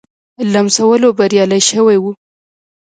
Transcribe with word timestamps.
لمسولو 0.53 1.09
بریالی 1.17 1.61
شوی 1.69 1.97
وو. 1.99 2.11